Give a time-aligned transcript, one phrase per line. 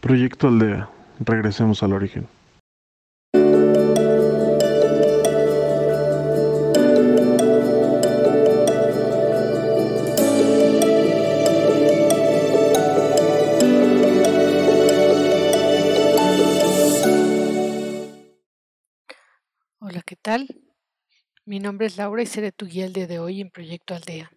[0.00, 0.88] Proyecto Aldea.
[1.18, 2.28] Regresemos al origen.
[19.80, 20.46] Hola, ¿qué tal?
[21.44, 24.30] Mi nombre es Laura y seré tu guía el día de hoy en Proyecto Aldea.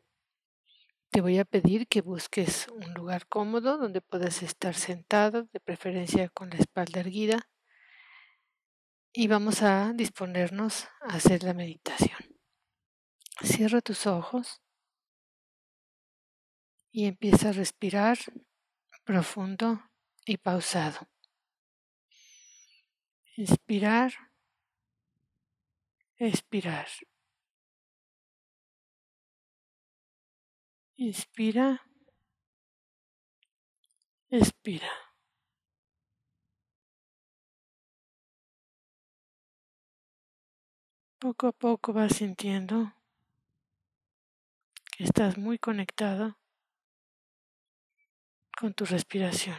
[1.12, 6.30] Te voy a pedir que busques un lugar cómodo donde puedas estar sentado, de preferencia
[6.30, 7.50] con la espalda erguida,
[9.12, 12.18] y vamos a disponernos a hacer la meditación.
[13.44, 14.62] Cierra tus ojos
[16.94, 18.18] y empieza a respirar
[19.04, 19.84] profundo
[20.26, 21.10] y pausado.
[23.36, 24.14] Inspirar,
[26.16, 26.88] expirar.
[31.02, 31.82] Inspira.
[34.30, 34.92] Expira.
[41.18, 42.94] Poco a poco vas sintiendo
[44.96, 46.38] que estás muy conectado
[48.56, 49.58] con tu respiración,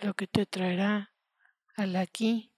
[0.00, 1.14] lo que te traerá
[1.74, 2.52] al aquí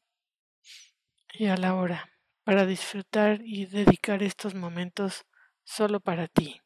[1.34, 2.10] y a la hora
[2.42, 5.24] para disfrutar y dedicar estos momentos
[5.62, 6.60] solo para ti.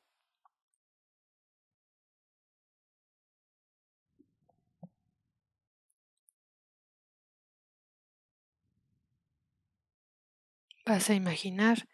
[10.86, 11.88] Vas a imaginar,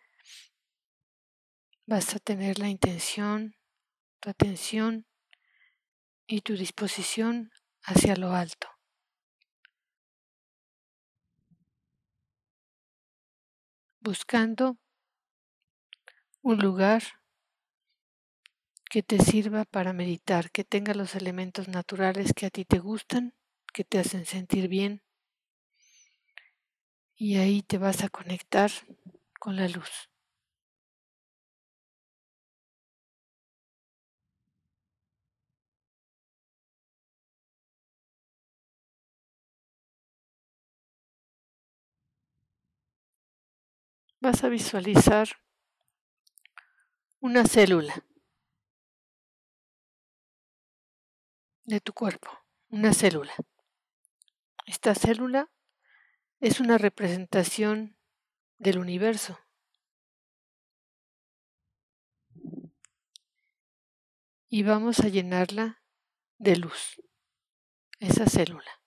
[1.87, 3.55] vas a tener la intención,
[4.19, 5.07] tu atención
[6.27, 7.53] y tu disposición
[7.85, 8.67] hacia lo alto.
[14.01, 14.77] Buscando
[16.43, 17.03] un lugar
[18.91, 23.35] que te sirva para meditar, que tenga los elementos naturales que a ti te gustan,
[23.73, 25.05] que te hacen sentir bien
[27.21, 28.71] y ahí te vas a conectar
[29.39, 30.09] con la luz.
[44.19, 45.29] Vas a visualizar
[47.21, 48.03] una célula
[51.65, 52.31] de tu cuerpo,
[52.71, 53.35] una célula.
[54.65, 55.51] Esta célula
[56.41, 57.99] es una representación
[58.59, 59.39] del universo.
[64.49, 65.85] Y vamos a llenarla
[66.39, 67.01] de luz,
[67.99, 68.83] esa célula.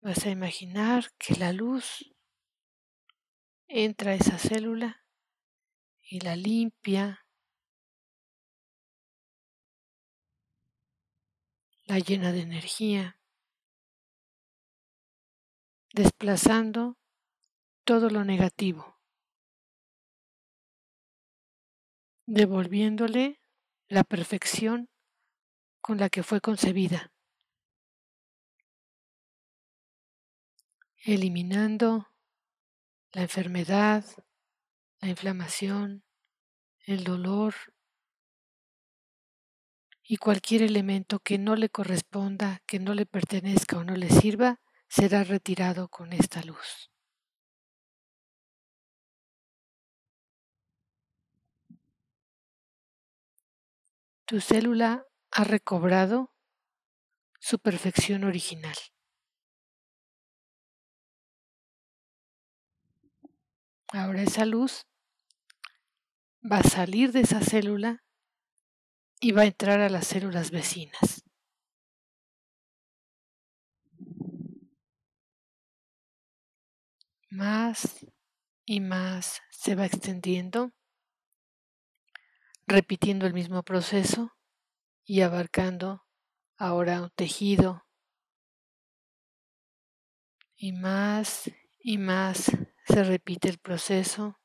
[0.00, 2.14] Vas a imaginar que la luz
[3.68, 5.04] entra a esa célula
[6.02, 7.26] y la limpia,
[11.84, 13.17] la llena de energía.
[15.92, 16.96] Desplazando
[17.84, 18.98] todo lo negativo,
[22.26, 23.40] devolviéndole
[23.88, 24.90] la perfección
[25.80, 27.12] con la que fue concebida,
[30.98, 32.08] eliminando
[33.12, 34.04] la enfermedad,
[35.00, 36.04] la inflamación,
[36.80, 37.54] el dolor
[40.02, 44.60] y cualquier elemento que no le corresponda, que no le pertenezca o no le sirva,
[44.88, 46.90] será retirado con esta luz.
[54.26, 56.34] Tu célula ha recobrado
[57.40, 58.76] su perfección original.
[63.90, 64.86] Ahora esa luz
[66.44, 68.04] va a salir de esa célula
[69.18, 71.17] y va a entrar a las células vecinas.
[77.30, 78.06] Más
[78.64, 80.72] y más se va extendiendo,
[82.66, 84.36] repitiendo el mismo proceso
[85.04, 86.06] y abarcando
[86.56, 87.86] ahora un tejido.
[90.54, 92.50] Y más y más
[92.86, 94.40] se repite el proceso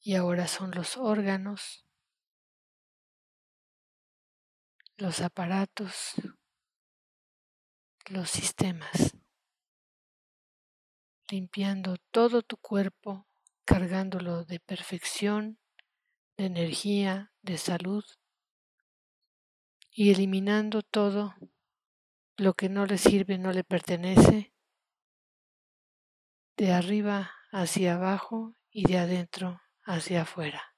[0.00, 1.86] y ahora son los órganos,
[4.96, 6.14] los aparatos,
[8.06, 9.19] los sistemas
[11.30, 13.26] limpiando todo tu cuerpo,
[13.64, 15.58] cargándolo de perfección,
[16.36, 18.04] de energía, de salud
[19.92, 21.34] y eliminando todo
[22.36, 24.54] lo que no le sirve, no le pertenece,
[26.56, 30.69] de arriba hacia abajo y de adentro hacia afuera.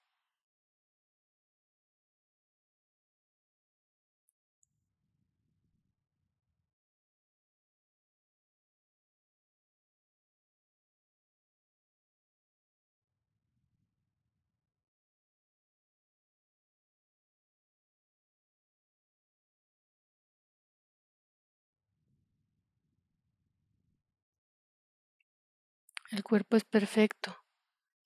[26.13, 27.43] El cuerpo es perfecto,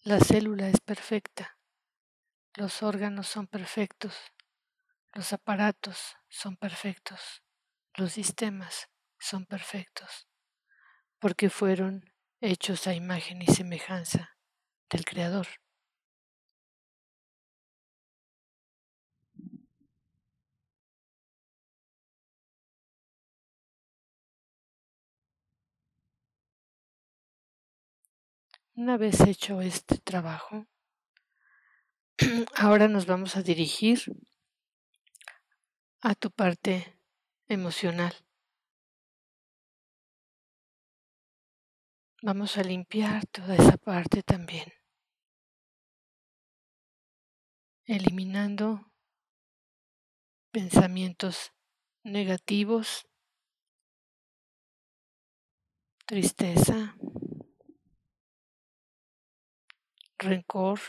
[0.04, 1.58] la célula es perfecta,
[2.54, 4.14] los órganos son perfectos,
[5.12, 7.42] los aparatos son perfectos,
[7.94, 10.28] los sistemas son perfectos,
[11.18, 14.36] porque fueron hechos a imagen y semejanza
[14.88, 15.48] del Creador.
[28.78, 30.66] Una vez hecho este trabajo,
[32.56, 34.02] ahora nos vamos a dirigir
[36.02, 37.00] a tu parte
[37.48, 38.14] emocional.
[42.20, 44.70] Vamos a limpiar toda esa parte también,
[47.86, 48.92] eliminando
[50.50, 51.54] pensamientos
[52.04, 53.08] negativos,
[56.04, 56.94] tristeza,
[60.18, 60.80] rencor,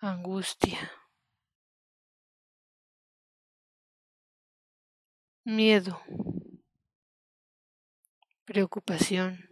[0.00, 0.92] angustia,
[5.44, 6.00] miedo,
[8.44, 9.48] preocupación,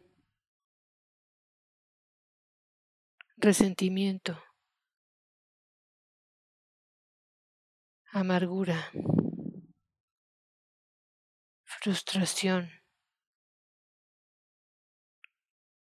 [3.36, 4.42] resentimiento,
[8.12, 8.90] amargura,
[11.64, 12.70] frustración,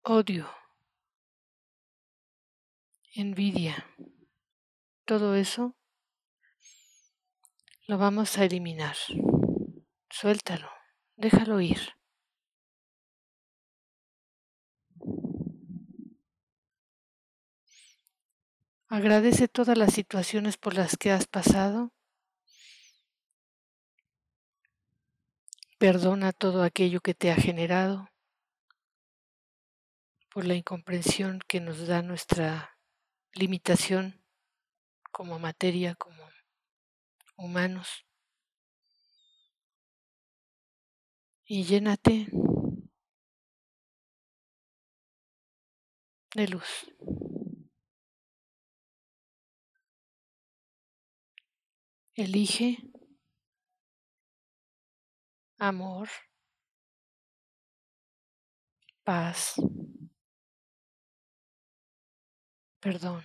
[0.02, 0.57] odio
[3.14, 3.86] envidia,
[5.04, 5.76] todo eso
[7.86, 8.96] lo vamos a eliminar.
[10.10, 10.70] Suéltalo,
[11.16, 11.98] déjalo ir.
[18.90, 21.92] Agradece todas las situaciones por las que has pasado.
[25.78, 28.10] Perdona todo aquello que te ha generado
[30.30, 32.77] por la incomprensión que nos da nuestra
[33.38, 34.20] limitación
[35.12, 36.28] como materia, como
[37.36, 38.04] humanos.
[41.44, 42.26] Y llénate
[46.34, 46.86] de luz.
[52.14, 52.78] Elige
[55.58, 56.08] amor,
[59.04, 59.54] paz,
[62.88, 63.22] perdón.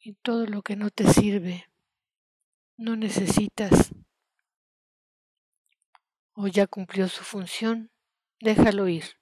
[0.00, 1.68] Y todo lo que no te sirve,
[2.76, 3.90] no necesitas
[6.34, 7.90] o ya cumplió su función,
[8.40, 9.18] déjalo ir,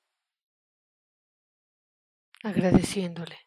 [2.44, 3.45] agradeciéndole.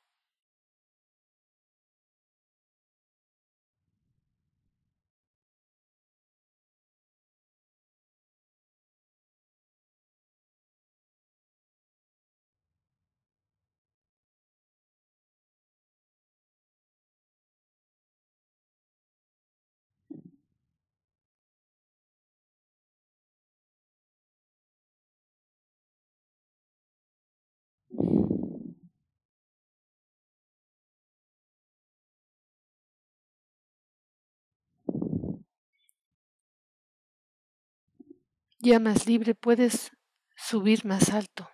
[38.59, 39.91] Ya más libre puedes
[40.35, 41.49] subir más alto,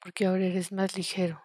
[0.00, 1.42] porque ahora eres más ligero.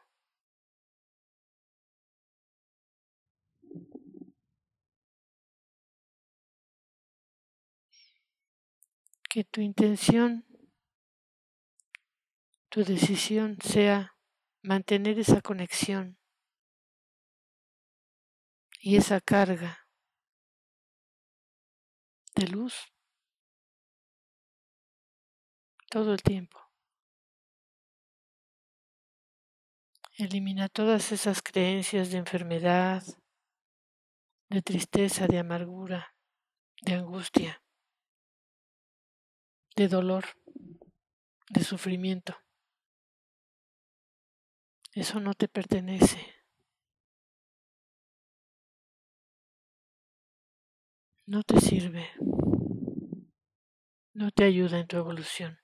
[9.29, 10.45] Que tu intención,
[12.73, 14.17] tu decisión sea
[14.63, 16.17] mantener esa conexión
[18.81, 19.87] y esa carga
[22.33, 22.73] de luz
[25.91, 26.59] todo el tiempo.
[30.17, 33.03] Elimina todas esas creencias de enfermedad,
[34.49, 36.15] de tristeza, de amargura,
[36.81, 37.61] de angustia,
[39.75, 40.25] de dolor,
[41.51, 42.42] de sufrimiento.
[44.95, 46.19] Eso no te pertenece.
[51.25, 52.11] No te sirve.
[54.13, 55.57] No te ayuda en tu evolución.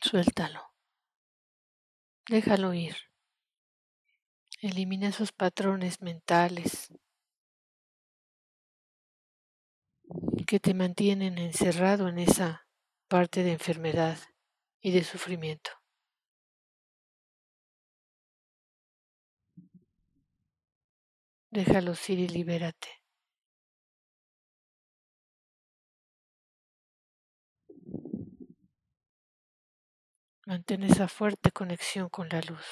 [0.00, 0.72] Suéltalo.
[2.28, 2.96] Déjalo ir.
[4.60, 6.92] Elimina esos patrones mentales
[10.46, 12.66] que te mantienen encerrado en esa
[13.08, 14.18] parte de enfermedad
[14.80, 15.77] y de sufrimiento.
[21.58, 22.88] Déjalos ir y libérate.
[30.46, 32.68] Mantén esa fuerte conexión con la luz.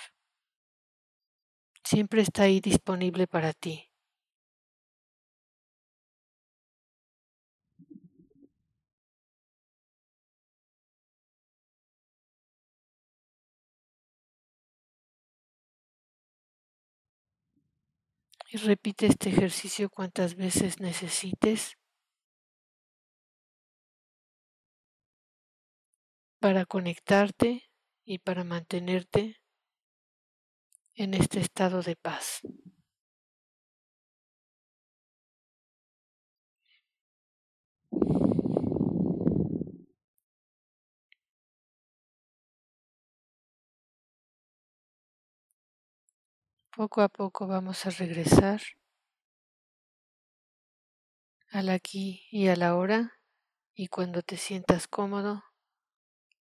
[1.83, 3.91] Siempre está ahí disponible para ti.
[18.65, 21.77] Repite este ejercicio cuantas veces necesites
[26.41, 27.65] para conectarte
[28.05, 29.37] y para mantenerte
[30.95, 32.41] en este estado de paz.
[46.77, 48.61] Poco a poco vamos a regresar
[51.51, 53.15] al aquí y a la hora
[53.75, 55.43] y cuando te sientas cómodo,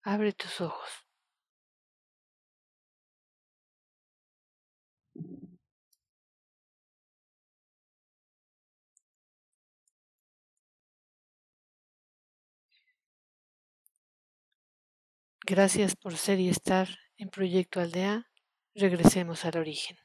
[0.03, 0.89] abre tus ojos.
[15.45, 18.27] Gracias por ser y estar en Proyecto Aldea.
[18.73, 20.04] Regresemos al origen.